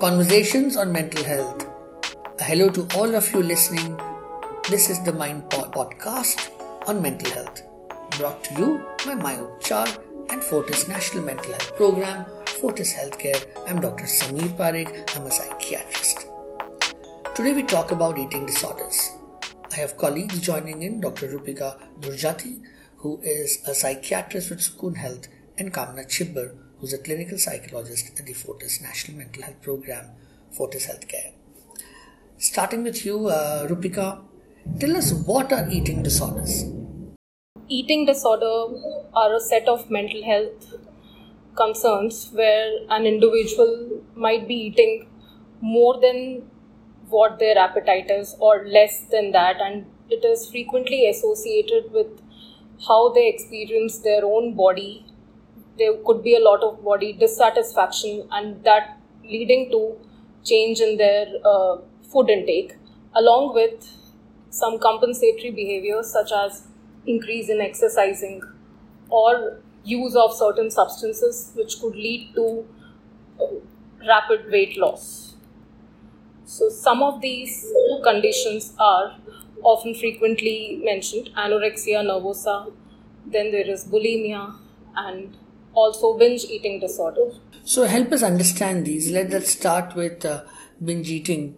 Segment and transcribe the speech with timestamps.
[0.00, 1.66] Conversations on mental health.
[2.40, 4.00] Hello to all of you listening.
[4.70, 6.48] This is the Mind Pod podcast
[6.88, 7.60] on mental health,
[8.16, 9.86] brought to you by Mayur Char
[10.30, 13.44] and Fortis National Mental Health Program, Fortis Healthcare.
[13.68, 14.04] I'm Dr.
[14.04, 15.14] Samir Parikh.
[15.14, 16.26] I'm a psychiatrist.
[17.34, 19.10] Today we talk about eating disorders.
[19.70, 21.28] I have colleagues joining in, Dr.
[21.28, 22.62] Rupika Dhurjati,
[22.96, 25.28] who is a psychiatrist with Sukoon Health,
[25.58, 30.06] and Kamna Chibber, who's a clinical psychologist at the Fortis National Mental Health Program,
[30.50, 31.32] Fortis Healthcare.
[32.38, 34.22] Starting with you, uh, Rupika,
[34.78, 36.64] tell us what are eating disorders?
[37.68, 38.74] Eating disorder
[39.14, 40.74] are a set of mental health
[41.54, 45.06] concerns where an individual might be eating
[45.60, 46.48] more than
[47.10, 52.06] what their appetite is or less than that and it is frequently associated with
[52.88, 55.04] how they experience their own body
[55.80, 59.80] there could be a lot of body dissatisfaction and that leading to
[60.44, 61.76] change in their uh,
[62.12, 62.76] food intake
[63.14, 63.88] along with
[64.50, 66.62] some compensatory behaviors such as
[67.06, 68.42] increase in exercising
[69.08, 72.66] or use of certain substances which could lead to
[73.40, 73.46] uh,
[74.06, 75.34] rapid weight loss.
[76.44, 77.66] So some of these
[78.02, 79.16] conditions are
[79.62, 82.72] often frequently mentioned anorexia nervosa
[83.26, 84.42] then there is bulimia
[84.96, 85.36] and
[85.74, 87.32] also binge eating disorder.
[87.64, 89.10] So, help us understand these.
[89.10, 90.44] Let us start with uh,
[90.82, 91.56] binge eating.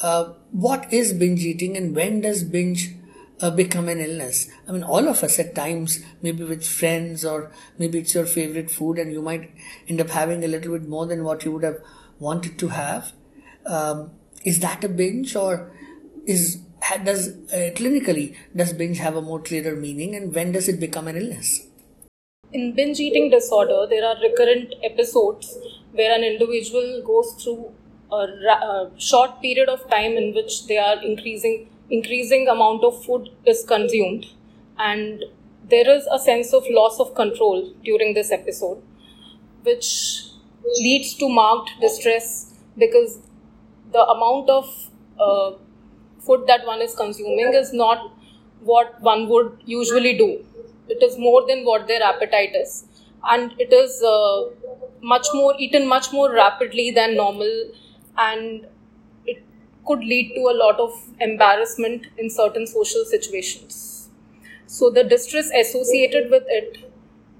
[0.00, 2.94] Uh, what is binge eating and when does binge
[3.40, 4.48] uh, become an illness?
[4.66, 8.70] I mean, all of us at times, maybe with friends or maybe it's your favorite
[8.70, 9.52] food, and you might
[9.88, 11.78] end up having a little bit more than what you would have
[12.18, 13.12] wanted to have.
[13.66, 14.10] Um,
[14.44, 15.72] is that a binge or
[16.26, 16.60] is
[17.04, 21.06] does uh, clinically does binge have a more clearer meaning and when does it become
[21.08, 21.66] an illness?
[22.52, 25.56] In binge eating disorder, there are recurrent episodes
[25.92, 27.72] where an individual goes through
[28.12, 33.30] a, a short period of time in which they are increasing increasing amount of food
[33.46, 34.26] is consumed.
[34.78, 35.24] And
[35.68, 38.82] there is a sense of loss of control during this episode
[39.62, 40.24] which
[40.80, 43.18] leads to marked distress because
[43.92, 45.52] the amount of uh,
[46.20, 48.12] food that one is consuming is not
[48.60, 50.44] what one would usually do
[50.96, 52.84] it is more than what their appetite is.
[53.24, 54.44] And it is uh,
[55.00, 57.70] much more eaten much more rapidly than normal.
[58.18, 58.66] And
[59.26, 59.42] it
[59.86, 64.08] could lead to a lot of embarrassment in certain social situations.
[64.66, 66.90] So the distress associated with it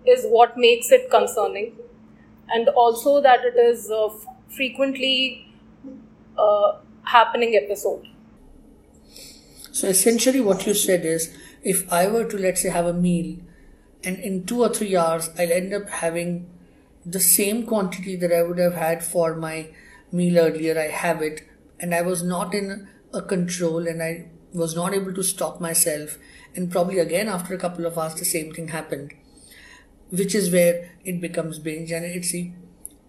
[0.07, 1.75] is what makes it concerning.
[2.49, 4.09] And also that it is a
[4.51, 5.49] frequently
[6.39, 6.73] uh,
[7.05, 8.07] happening episode.
[9.73, 13.37] So essentially what you said is if I were to, let's say, have a meal
[14.05, 16.51] and in two or three hours I'll end up having
[17.05, 19.69] the same quantity that I would have had for my
[20.11, 21.49] meal earlier, I have it,
[21.81, 26.19] and I was not in a control and I was not able to stop myself.
[26.55, 29.15] And probably again, after a couple of hours, the same thing happened,
[30.11, 31.91] which is where it becomes binge.
[31.91, 32.53] And it's the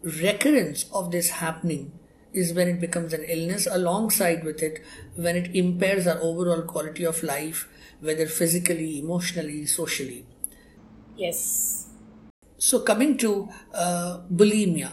[0.02, 1.91] recurrence of this happening
[2.31, 4.84] is when it becomes an illness, alongside with it,
[5.16, 7.68] when it impairs our overall quality of life
[8.03, 10.25] whether physically, emotionally, socially.
[11.16, 11.88] Yes.
[12.58, 14.91] So, coming to uh, bulimia.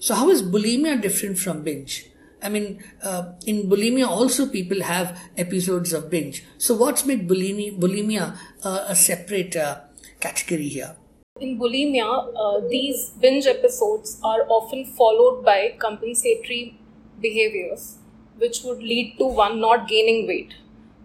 [0.00, 2.06] So, how is bulimia different from binge?
[2.42, 6.44] I mean, uh, in bulimia also people have episodes of binge.
[6.58, 9.80] So, what's made bulimia, bulimia uh, a separate uh,
[10.20, 10.96] category here?
[11.40, 16.78] In bulimia, uh, these binge episodes are often followed by compensatory
[17.20, 17.96] behaviors,
[18.38, 20.54] which would lead to one not gaining weight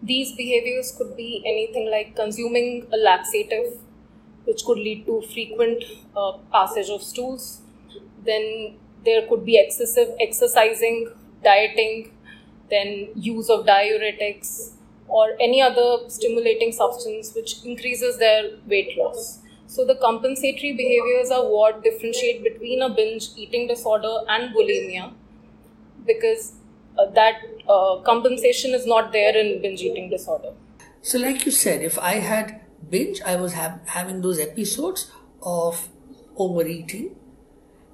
[0.04, 3.78] these behaviors could be anything like consuming a laxative,
[4.46, 5.84] which could lead to frequent
[6.16, 7.62] uh, passage of stools.
[8.26, 8.76] Then
[9.06, 11.10] there could be excessive exercising,
[11.44, 12.12] dieting,
[12.70, 14.72] then use of diuretics
[15.08, 19.40] or any other stimulating substance which increases their weight loss.
[19.68, 25.14] So the compensatory behaviors are what differentiate between a binge eating disorder and bulimia
[26.06, 26.54] because
[27.14, 27.36] that
[27.68, 30.54] uh, compensation is not there in binge eating disorder.
[31.02, 35.12] So, like you said, if I had binge, I was ha- having those episodes
[35.42, 35.90] of
[36.38, 37.16] overeating.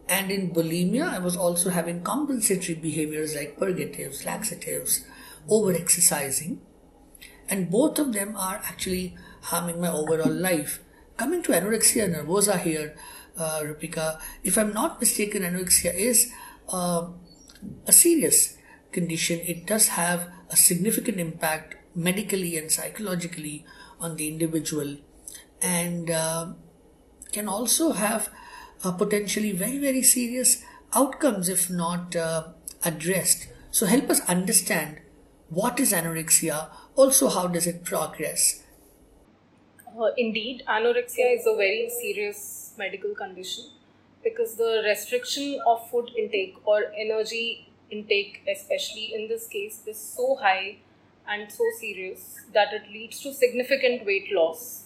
[0.07, 5.06] And in bulimia, I was also having compensatory behaviors like purgatives, laxatives,
[5.48, 6.62] over exercising.
[7.48, 10.80] And both of them are actually harming my overall life.
[11.18, 12.96] Coming to anorexia nervosa here,
[13.38, 16.31] uh, Rupika, if I'm not mistaken, anorexia is
[16.72, 17.07] uh,
[17.86, 18.57] a serious
[18.91, 23.65] condition, it does have a significant impact medically and psychologically
[24.00, 24.97] on the individual
[25.62, 26.53] and uh,
[27.31, 28.30] can also have
[28.83, 30.63] uh, potentially very, very serious
[30.94, 32.47] outcomes if not uh,
[32.83, 33.47] addressed.
[33.71, 35.00] So help us understand
[35.50, 38.63] what is anorexia, also how does it progress?
[40.00, 43.65] Uh, indeed, anorexia is a very serious medical condition
[44.24, 50.36] because the restriction of food intake or energy intake, especially in this case, is so
[50.36, 50.77] high
[51.27, 54.86] and so serious that it leads to significant weight loss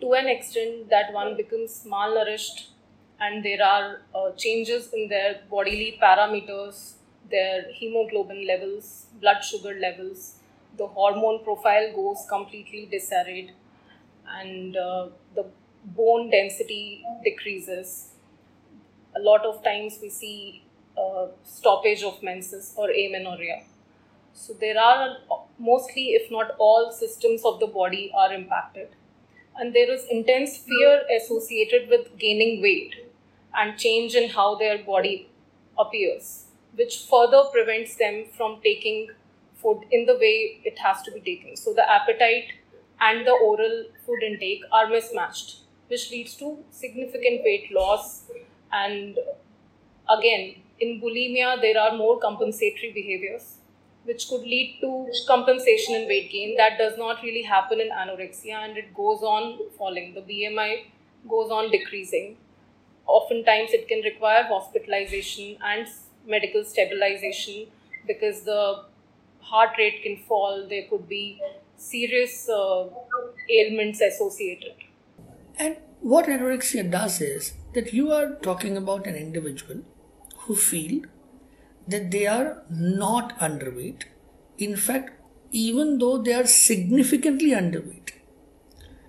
[0.00, 2.66] to an extent that one becomes malnourished
[3.20, 6.94] and there are uh, changes in their bodily parameters,
[7.30, 10.34] their hemoglobin levels, blood sugar levels,
[10.76, 13.52] the hormone profile goes completely disarrayed,
[14.28, 15.46] and uh, the
[15.84, 18.08] bone density decreases.
[19.14, 20.64] A lot of times we see
[20.98, 23.62] uh, stoppage of menses or amenorrhea.
[24.34, 25.18] So there are
[25.58, 28.88] mostly, if not all, systems of the body are impacted.
[29.56, 32.94] And there is intense fear associated with gaining weight
[33.54, 35.28] and change in how their body
[35.78, 39.10] appears, which further prevents them from taking
[39.56, 41.56] food in the way it has to be taken.
[41.56, 42.52] So the appetite
[43.00, 48.22] and the oral food intake are mismatched, which leads to significant weight loss.
[48.72, 49.18] And
[50.08, 53.58] again, in bulimia, there are more compensatory behaviors
[54.04, 56.56] which could lead to compensation in weight gain.
[56.56, 60.14] That does not really happen in anorexia and it goes on falling.
[60.14, 60.86] The BMI
[61.28, 62.36] goes on decreasing.
[63.06, 65.86] Oftentimes, it can require hospitalization and
[66.26, 67.66] medical stabilization
[68.06, 68.84] because the
[69.40, 71.40] heart rate can fall, there could be
[71.76, 72.86] serious uh,
[73.50, 74.74] ailments associated.
[75.58, 79.82] And what anorexia does is that you are talking about an individual
[80.44, 81.02] who feel
[81.88, 84.04] that they are not underweight.
[84.58, 85.10] In fact,
[85.50, 88.12] even though they are significantly underweight,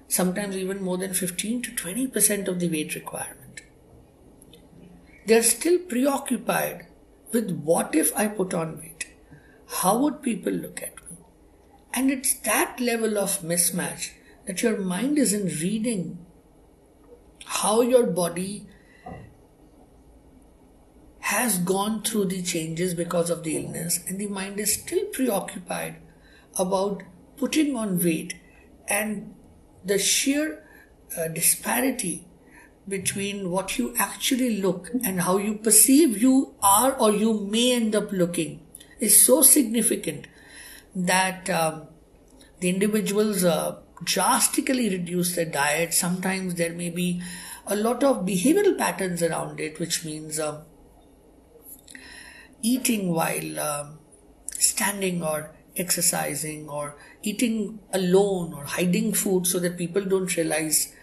[0.07, 3.61] sometimes even more than 15 to 20% of the weight requirement,
[5.25, 6.87] they are still preoccupied
[7.31, 9.07] with what if I put on weight?
[9.67, 11.17] How would people look at me?
[11.93, 14.11] And it's that level of mismatch
[14.45, 16.17] that your mind isn't reading
[17.45, 18.67] how your body
[21.33, 25.95] has gone through the changes because of the illness and the mind is still preoccupied
[26.57, 27.01] about
[27.37, 28.35] putting on weight
[28.87, 29.33] and
[29.83, 30.63] the sheer
[31.17, 32.25] uh, disparity
[32.87, 37.95] between what you actually look and how you perceive you are or you may end
[37.95, 38.59] up looking
[38.99, 40.27] is so significant
[40.95, 41.87] that um,
[42.59, 45.93] the individuals uh, drastically reduce their diet.
[45.93, 47.21] Sometimes there may be
[47.65, 50.61] a lot of behavioral patterns around it, which means um,
[52.63, 53.99] eating while um,
[54.57, 60.93] standing or exercising or eating alone or hiding food so that people don't realize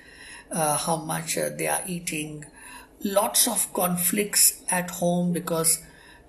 [0.50, 2.44] uh, how much uh, they are eating.
[3.04, 5.82] Lots of conflicts at home because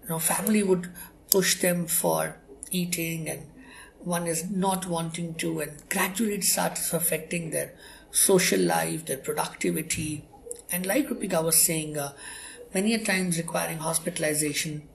[0.03, 0.89] you know family would
[1.31, 2.37] push them for
[2.71, 3.47] eating and
[3.99, 7.73] one is not wanting to and gradually it starts affecting their
[8.11, 10.25] social life their productivity.
[10.71, 12.13] And like Rupika was saying uh,
[12.73, 14.87] many a times requiring hospitalization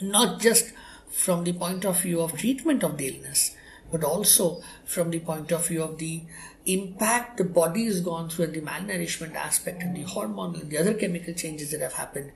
[0.00, 0.72] not just
[1.10, 3.56] from the point of view of treatment of the illness,
[3.90, 6.22] but also from the point of view of the
[6.66, 10.78] impact the body has gone through and the malnourishment aspect and the hormonal and the
[10.78, 12.30] other chemical changes that have happened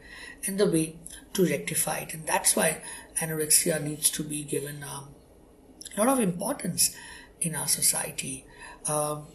[0.46, 0.96] and the way
[1.32, 2.14] to rectify it.
[2.14, 2.82] And that's why
[3.20, 5.08] anorexia needs to be given um,
[5.96, 6.94] a lot of importance
[7.40, 8.46] in our society.
[8.86, 9.26] Um,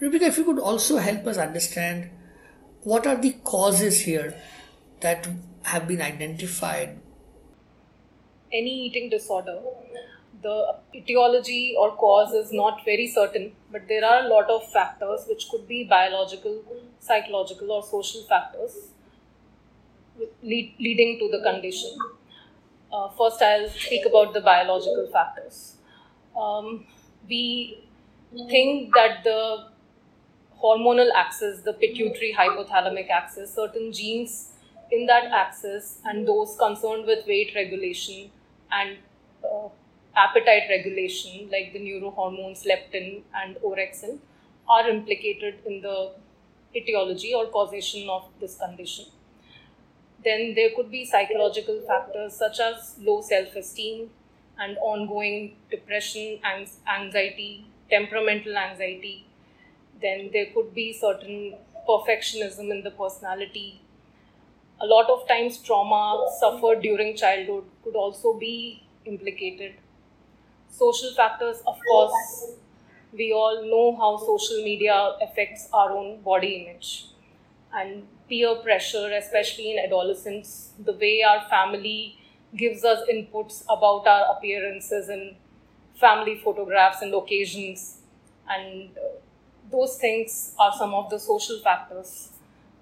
[0.00, 2.10] if you could also help us understand
[2.82, 4.34] what are the causes here
[5.00, 5.28] that
[5.64, 6.98] have been identified?
[8.52, 9.60] Any eating disorder,
[10.42, 15.24] the etiology or cause is not very certain, but there are a lot of factors
[15.28, 16.62] which could be biological,
[17.00, 18.92] psychological, or social factors
[20.42, 21.96] lead, leading to the condition.
[22.92, 25.76] Uh, first, I'll speak about the biological factors.
[26.38, 26.86] Um,
[27.28, 27.84] we
[28.50, 29.68] think that the
[30.62, 34.51] hormonal axis, the pituitary hypothalamic axis, certain genes
[34.92, 38.30] in that axis and those concerned with weight regulation
[38.70, 38.98] and
[39.44, 39.68] uh,
[40.16, 44.18] appetite regulation, like the neurohormones leptin and orexin,
[44.68, 46.12] are implicated in the
[46.76, 49.06] etiology or causation of this condition.
[50.24, 54.10] Then there could be psychological factors such as low self esteem
[54.58, 59.26] and ongoing depression, and anxiety, temperamental anxiety.
[60.00, 61.56] Then there could be certain
[61.88, 63.81] perfectionism in the personality,
[64.82, 66.02] a lot of times trauma
[66.40, 69.74] suffered during childhood could also be implicated.
[70.70, 72.52] Social factors, of course,
[73.12, 77.06] we all know how social media affects our own body image.
[77.80, 80.50] and peer pressure, especially in adolescence,
[80.88, 82.18] the way our family
[82.62, 85.36] gives us inputs about our appearances in
[86.04, 87.98] family photographs and occasions,
[88.48, 89.08] and uh,
[89.70, 92.31] those things are some of the social factors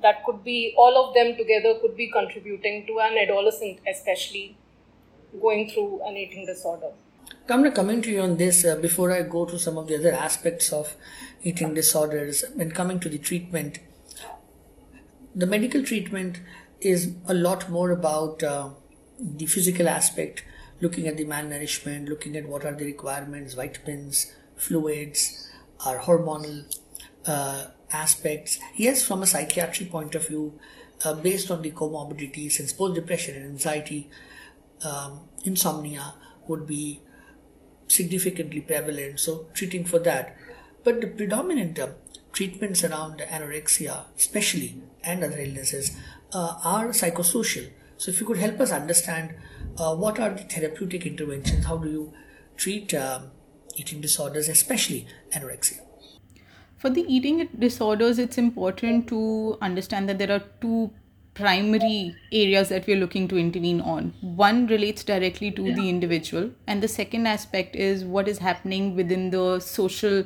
[0.03, 4.57] that could be all of them together could be contributing to an adolescent, especially
[5.41, 6.91] going through an eating disorder.
[7.47, 10.13] Kamna, coming to you on this uh, before I go to some of the other
[10.13, 10.95] aspects of
[11.43, 13.79] eating disorders and coming to the treatment.
[15.35, 16.41] The medical treatment
[16.81, 18.71] is a lot more about uh,
[19.19, 20.45] the physical aspect,
[20.81, 25.49] looking at the malnourishment, looking at what are the requirements, vitamins, fluids,
[25.87, 26.65] our hormonal
[27.27, 28.59] uh, aspects.
[28.77, 30.59] Yes, from a psychiatry point of view,
[31.05, 34.11] uh, based on the comorbidities, since both depression and anxiety,
[34.85, 36.15] um, insomnia
[36.47, 37.01] would be
[37.89, 40.37] significantly prevalent, so treating for that.
[40.85, 41.89] But the predominant uh,
[42.33, 45.97] treatments around anorexia, especially and other illnesses,
[46.33, 47.71] uh, are psychosocial.
[47.97, 49.35] So, if you could help us understand
[49.77, 52.13] uh, what are the therapeutic interventions, how do you
[52.57, 53.31] treat um,
[53.77, 55.81] eating disorders, especially anorexia?
[56.81, 60.91] For the eating disorders, it's important to understand that there are two
[61.35, 64.15] primary areas that we're looking to intervene on.
[64.23, 69.29] One relates directly to the individual, and the second aspect is what is happening within
[69.29, 70.25] the social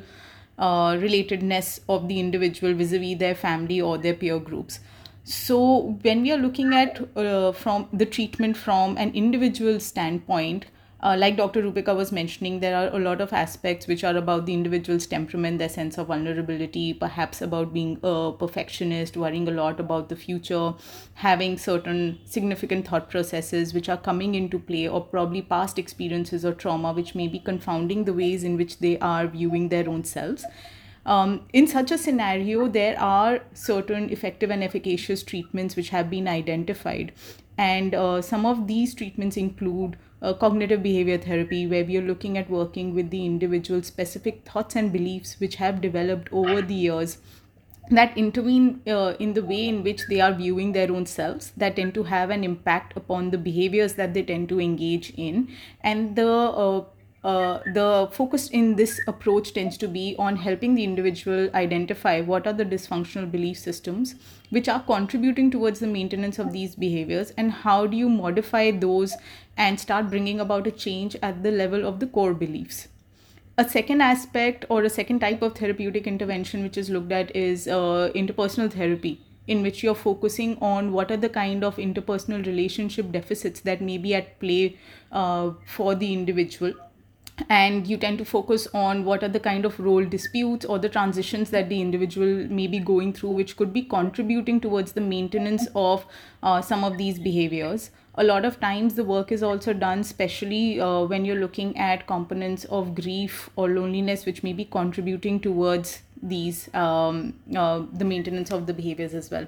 [0.57, 4.79] uh, relatedness of the individual vis a vis their family or their peer groups.
[5.25, 10.67] So, when we are looking at uh, from the treatment from an individual standpoint,
[11.01, 11.61] uh, like Dr.
[11.61, 15.59] Rupika was mentioning, there are a lot of aspects which are about the individual's temperament,
[15.59, 20.73] their sense of vulnerability, perhaps about being a perfectionist, worrying a lot about the future,
[21.15, 26.53] having certain significant thought processes which are coming into play, or probably past experiences or
[26.53, 30.45] trauma which may be confounding the ways in which they are viewing their own selves.
[31.05, 36.27] Um, in such a scenario, there are certain effective and efficacious treatments which have been
[36.27, 37.11] identified.
[37.57, 42.37] And uh, some of these treatments include uh, cognitive behavior therapy, where we are looking
[42.37, 47.17] at working with the individual specific thoughts and beliefs which have developed over the years
[47.91, 51.75] that intervene uh, in the way in which they are viewing their own selves that
[51.75, 55.47] tend to have an impact upon the behaviors that they tend to engage in.
[55.81, 56.85] And the uh,
[57.25, 62.45] uh, the focus in this approach tends to be on helping the individual identify what
[62.45, 64.13] are the dysfunctional belief systems
[64.51, 69.15] which are contributing towards the maintenance of these behaviors and how do you modify those
[69.57, 72.89] and start bringing about a change at the level of the core beliefs.
[73.57, 77.67] A second aspect or a second type of therapeutic intervention which is looked at is
[77.67, 83.11] uh, interpersonal therapy in which you're focusing on what are the kind of interpersonal relationship
[83.11, 84.77] deficits that may be at play
[85.11, 86.73] uh, for the individual
[87.49, 90.89] and you tend to focus on what are the kind of role disputes or the
[90.89, 95.67] transitions that the individual may be going through which could be contributing towards the maintenance
[95.75, 96.05] of
[96.43, 97.91] uh, some of these behaviors.
[98.15, 102.07] A lot of times the work is also done especially uh, when you're looking at
[102.07, 108.51] components of grief or loneliness which may be contributing towards these um, uh, the maintenance
[108.51, 109.45] of the behaviors as well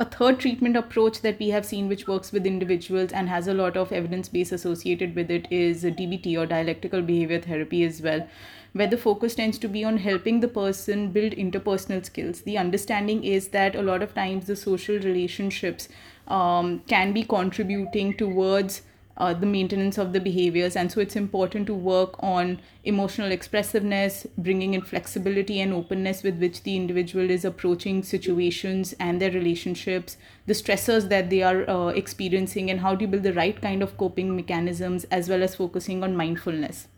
[0.00, 3.54] a third treatment approach that we have seen which works with individuals and has a
[3.54, 8.26] lot of evidence base associated with it is dbt or dialectical behavior therapy as well
[8.72, 12.42] where the focus tends to be on helping the person build interpersonal skills.
[12.42, 15.88] The understanding is that a lot of times the social relationships
[16.28, 18.82] um, can be contributing towards
[19.20, 20.74] uh, the maintenance of the behaviors.
[20.74, 26.38] And so it's important to work on emotional expressiveness bringing in flexibility and openness with
[26.38, 31.88] which the individual is approaching situations and their relationships the stressors that they are uh,
[31.88, 35.54] experiencing and how do you build the right kind of coping mechanisms as well as
[35.54, 36.88] focusing on mindfulness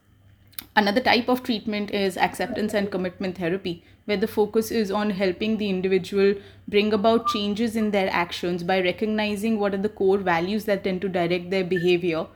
[0.74, 5.58] Another type of treatment is acceptance and commitment therapy, where the focus is on helping
[5.58, 6.34] the individual
[6.66, 11.02] bring about changes in their actions by recognizing what are the core values that tend
[11.02, 12.26] to direct their behavior.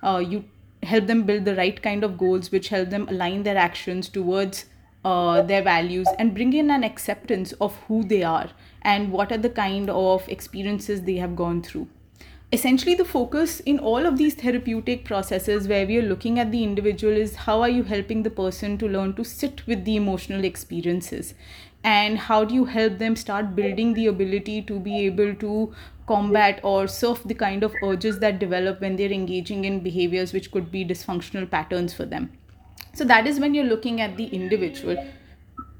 [0.00, 0.44] Uh, you
[0.84, 4.66] help them build the right kind of goals which help them align their actions towards
[5.04, 8.50] uh, their values and bring in an acceptance of who they are
[8.82, 11.88] and what are the kind of experiences they have gone through
[12.52, 16.62] essentially the focus in all of these therapeutic processes where we are looking at the
[16.62, 20.44] individual is how are you helping the person to learn to sit with the emotional
[20.44, 21.32] experiences?
[21.82, 25.74] And how do you help them start building the ability to be able to
[26.06, 30.50] combat or surf the kind of urges that develop when they're engaging in behaviors which
[30.50, 32.30] could be dysfunctional patterns for them?
[32.92, 35.02] So that is when you're looking at the individual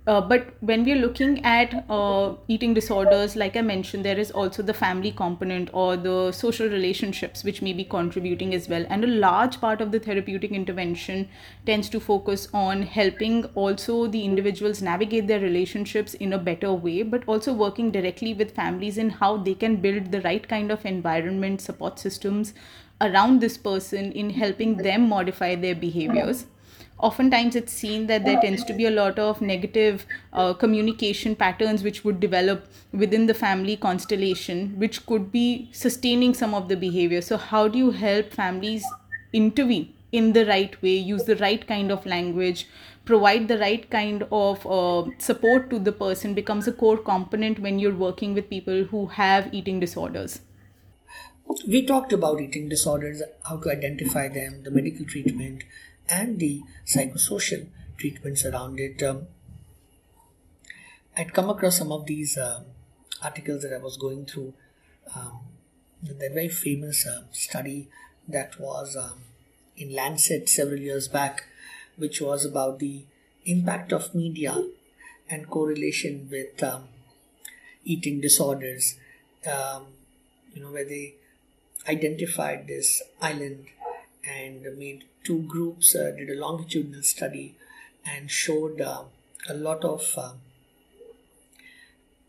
[0.04, 4.60] uh, but when we're looking at uh, eating disorders, like I mentioned, there is also
[4.60, 8.84] the family component or the social relationships which may be contributing as well.
[8.88, 11.28] And a large part of the therapeutic intervention
[11.66, 17.04] tends to focus on helping also the individuals navigate their relationships in a better way,
[17.04, 20.84] but also working directly with families in how they can build the right kind of
[20.84, 22.54] environment, support systems
[23.00, 26.46] around this person in helping them modify their behaviors
[27.02, 31.82] oftentimes it's seen that there tends to be a lot of negative uh, communication patterns
[31.82, 37.20] which would develop within the family constellation which could be sustaining some of the behavior.
[37.20, 38.84] So how do you help families
[39.32, 42.66] intervene in the right way use the right kind of language
[43.04, 47.78] provide the right kind of uh, support to the person becomes a core component when
[47.78, 50.40] you're working with people who have eating disorders?
[51.66, 55.64] We talked about eating disorders how to identify them the medical treatment
[56.12, 57.66] and the psychosocial
[57.96, 59.02] treatments around it.
[59.02, 59.26] Um,
[61.16, 62.62] I'd come across some of these uh,
[63.22, 64.52] articles that I was going through.
[65.16, 65.40] Um,
[66.02, 67.88] the very famous uh, study
[68.28, 69.20] that was um,
[69.76, 71.44] in Lancet several years back,
[71.96, 73.04] which was about the
[73.44, 74.64] impact of media
[75.28, 76.88] and correlation with um,
[77.84, 78.96] eating disorders.
[79.46, 79.86] Um,
[80.54, 81.14] you know, where they
[81.88, 83.66] identified this island
[84.24, 87.56] and made two groups uh, did a longitudinal study
[88.04, 89.04] and showed uh,
[89.48, 90.32] a lot of uh,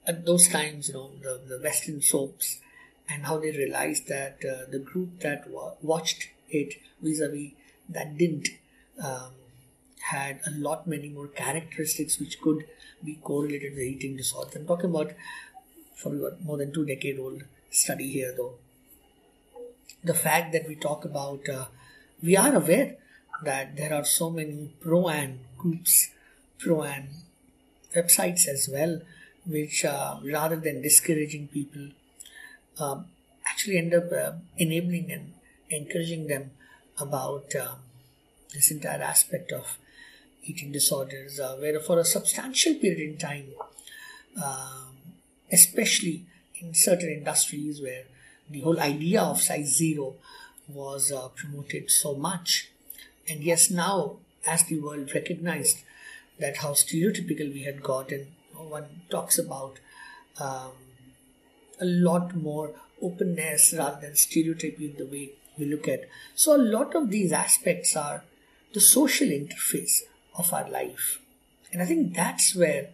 [0.06, 2.60] at those times you know the, the western soaps
[3.10, 7.52] and how they realized that uh, the group that wa- watched it vis-a-vis
[7.90, 8.50] that didn't
[9.04, 9.32] um,
[10.12, 12.66] had a lot many more characteristics which could
[13.04, 15.12] be correlated with eating disorders i'm talking about
[16.06, 18.56] about more than two decade old study here though.
[20.04, 21.66] The fact that we talk about uh,
[22.24, 22.96] we are aware
[23.44, 26.10] that there are so many pro-an groups,
[26.58, 27.10] pro-an
[27.94, 29.02] websites as well,
[29.46, 31.90] which uh, rather than discouraging people,
[32.80, 33.06] um,
[33.46, 35.34] actually end up uh, enabling and
[35.70, 36.52] encouraging them
[36.98, 37.76] about uh,
[38.54, 39.78] this entire aspect of
[40.44, 43.48] eating disorders, uh, where for a substantial period in time,
[44.42, 44.96] um,
[45.52, 46.26] especially
[46.62, 48.04] in certain industries where
[48.50, 50.16] the whole idea of size zero
[50.68, 52.70] was uh, promoted so much.
[53.28, 55.84] And yes, now as the world recognized
[56.40, 59.80] that how stereotypical we had gotten, one talks about
[60.40, 60.72] um,
[61.80, 62.72] a lot more
[63.02, 66.08] openness rather than stereotyping the way we look at.
[66.36, 68.24] So, a lot of these aspects are
[68.74, 70.02] the social interface
[70.36, 71.20] of our life.
[71.72, 72.90] And I think that's where,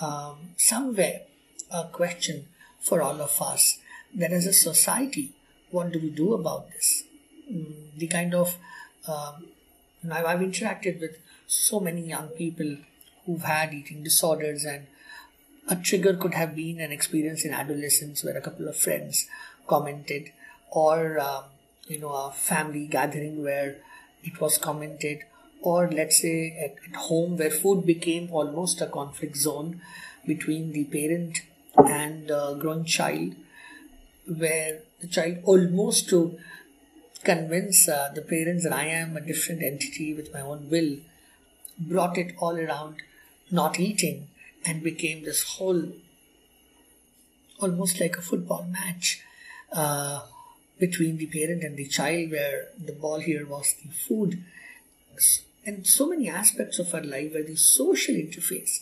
[0.00, 1.22] um, somewhere,
[1.70, 2.46] a question
[2.80, 3.78] for all of us
[4.14, 5.32] that as a society,
[5.70, 7.04] what do we do about this?
[7.50, 8.56] Mm, the kind of
[9.06, 9.46] um,
[10.10, 12.76] I've, I've interacted with so many young people
[13.26, 14.86] who've had eating disorders, and
[15.68, 19.26] a trigger could have been an experience in adolescence where a couple of friends
[19.66, 20.32] commented,
[20.70, 21.44] or um,
[21.86, 23.76] you know, a family gathering where
[24.22, 25.20] it was commented,
[25.60, 29.80] or let's say at, at home where food became almost a conflict zone
[30.26, 31.42] between the parent
[31.76, 33.34] and the growing child,
[34.26, 36.38] where the child almost to
[37.24, 40.96] convince uh, the parents that I am a different entity with my own will,
[41.78, 42.96] brought it all around
[43.50, 44.28] not eating
[44.64, 45.92] and became this whole
[47.60, 49.22] almost like a football match
[49.72, 50.20] uh,
[50.78, 54.42] between the parent and the child, where the ball here was the food.
[55.66, 58.80] And so many aspects of our life where the social interface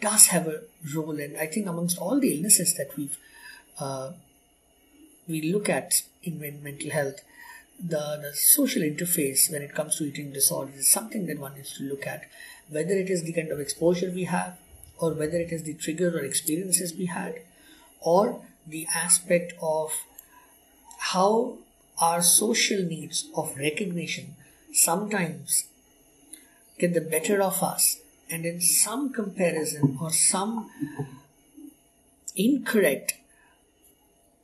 [0.00, 0.60] does have a
[0.94, 1.18] role.
[1.18, 3.16] And I think amongst all the illnesses that we've
[3.80, 4.12] uh,
[5.28, 7.20] we look at in mental health,
[7.78, 11.76] the, the social interface when it comes to eating disorders is something that one needs
[11.76, 12.24] to look at.
[12.68, 14.56] Whether it is the kind of exposure we have,
[14.98, 17.40] or whether it is the trigger or experiences we had,
[18.00, 19.92] or the aspect of
[20.98, 21.58] how
[22.00, 24.36] our social needs of recognition
[24.72, 25.66] sometimes
[26.78, 30.70] get the better of us, and in some comparison or some
[32.36, 33.14] incorrect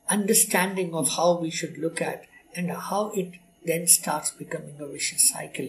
[0.08, 5.30] understanding of how we should look at and how it then starts becoming a vicious
[5.30, 5.68] cycle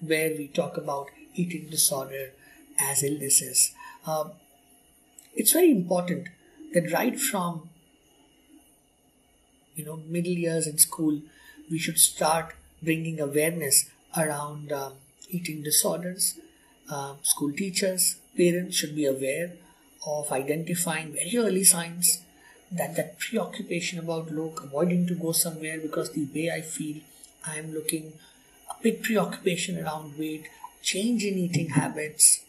[0.00, 2.30] where we talk about eating disorder
[2.78, 3.72] as illnesses.
[4.06, 4.32] Um,
[5.34, 6.28] it's very important
[6.74, 7.68] that right from
[9.74, 11.20] you know middle years in school
[11.70, 14.94] we should start bringing awareness around um,
[15.30, 16.38] eating disorders.
[16.90, 19.52] Uh, school teachers, parents should be aware
[20.06, 22.22] of identifying very early signs
[22.72, 26.96] that that preoccupation about look, avoiding to go somewhere because the way I feel
[27.46, 28.14] I am looking,
[28.70, 30.46] a big preoccupation around weight,
[30.82, 32.44] change in eating habits,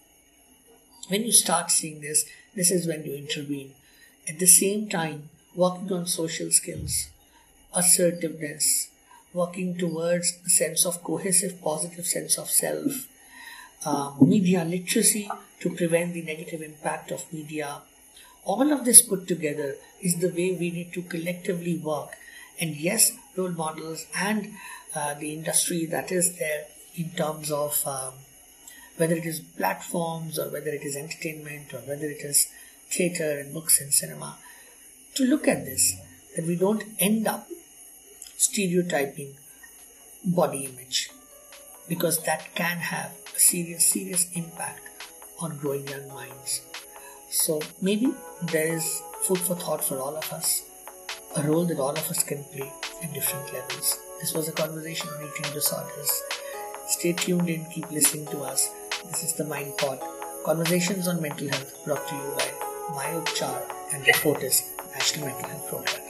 [1.09, 3.73] when you start seeing this, this is when you intervene.
[4.27, 7.09] At the same time, working on social skills,
[7.75, 8.89] assertiveness,
[9.33, 13.07] working towards a sense of cohesive, positive sense of self,
[13.85, 17.81] uh, media literacy to prevent the negative impact of media.
[18.45, 22.09] All of this put together is the way we need to collectively work.
[22.59, 24.53] And yes, role models and
[24.95, 28.13] uh, the industry that is there in terms of um,
[28.97, 32.47] whether it is platforms or whether it is entertainment or whether it is
[32.89, 34.37] theatre and books and cinema,
[35.15, 35.95] to look at this,
[36.35, 37.47] that we don't end up
[38.37, 39.33] stereotyping
[40.25, 41.09] body image
[41.87, 44.81] because that can have a serious, serious impact
[45.39, 46.61] on growing young minds.
[47.33, 50.61] So maybe there is food for thought for all of us,
[51.35, 53.97] a role that all of us can play at different levels.
[54.21, 56.21] This was a conversation on eating disorders.
[56.89, 58.69] Stay tuned in, keep listening to us.
[59.07, 59.99] This is the Mind Pod.
[60.45, 62.51] Conversations on mental health brought to you by
[62.93, 66.02] Mayur Char and the Fortis National Mental Health Program.